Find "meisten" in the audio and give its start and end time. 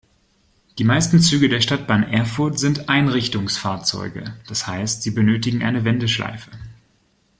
0.83-1.19